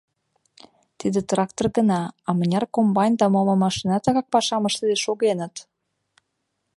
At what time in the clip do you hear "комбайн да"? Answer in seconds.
2.75-3.25